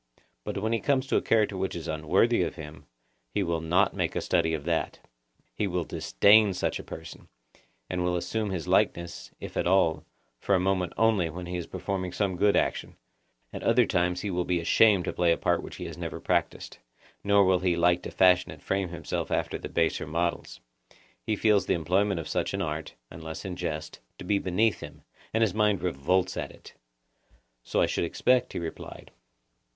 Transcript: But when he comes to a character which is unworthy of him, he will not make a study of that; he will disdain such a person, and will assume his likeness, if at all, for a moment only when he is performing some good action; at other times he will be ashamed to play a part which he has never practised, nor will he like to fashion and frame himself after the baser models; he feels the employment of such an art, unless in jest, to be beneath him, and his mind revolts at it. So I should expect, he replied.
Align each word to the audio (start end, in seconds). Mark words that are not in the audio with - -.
But 0.43 0.57
when 0.57 0.73
he 0.73 0.79
comes 0.79 1.05
to 1.05 1.17
a 1.17 1.21
character 1.21 1.55
which 1.55 1.75
is 1.75 1.87
unworthy 1.87 2.41
of 2.41 2.55
him, 2.55 2.87
he 3.35 3.43
will 3.43 3.61
not 3.61 3.93
make 3.93 4.15
a 4.15 4.21
study 4.21 4.55
of 4.55 4.63
that; 4.65 4.97
he 5.53 5.67
will 5.67 5.83
disdain 5.83 6.55
such 6.55 6.79
a 6.79 6.83
person, 6.83 7.27
and 7.87 8.03
will 8.03 8.15
assume 8.15 8.49
his 8.49 8.67
likeness, 8.67 9.29
if 9.39 9.55
at 9.55 9.67
all, 9.67 10.03
for 10.39 10.55
a 10.55 10.59
moment 10.59 10.91
only 10.97 11.29
when 11.29 11.45
he 11.45 11.55
is 11.55 11.67
performing 11.67 12.11
some 12.13 12.35
good 12.35 12.55
action; 12.55 12.95
at 13.53 13.61
other 13.61 13.85
times 13.85 14.21
he 14.21 14.31
will 14.31 14.43
be 14.43 14.59
ashamed 14.59 15.05
to 15.05 15.13
play 15.13 15.31
a 15.31 15.37
part 15.37 15.61
which 15.61 15.75
he 15.75 15.85
has 15.85 15.99
never 15.99 16.19
practised, 16.19 16.79
nor 17.23 17.43
will 17.45 17.59
he 17.59 17.75
like 17.75 18.01
to 18.01 18.09
fashion 18.09 18.51
and 18.51 18.63
frame 18.63 18.89
himself 18.89 19.29
after 19.29 19.59
the 19.59 19.69
baser 19.69 20.07
models; 20.07 20.59
he 21.23 21.35
feels 21.35 21.67
the 21.67 21.75
employment 21.75 22.19
of 22.19 22.27
such 22.27 22.55
an 22.55 22.61
art, 22.63 22.95
unless 23.11 23.45
in 23.45 23.55
jest, 23.55 23.99
to 24.17 24.25
be 24.25 24.39
beneath 24.39 24.79
him, 24.79 25.03
and 25.31 25.43
his 25.43 25.53
mind 25.53 25.83
revolts 25.83 26.35
at 26.37 26.49
it. 26.49 26.73
So 27.63 27.81
I 27.81 27.85
should 27.85 28.03
expect, 28.05 28.53
he 28.53 28.57
replied. 28.57 29.11